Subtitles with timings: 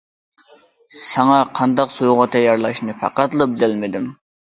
[1.01, 4.15] ساڭا قانداق سوۋغا تەييارلاشنى پەقەتلا بىلەلمىدىم!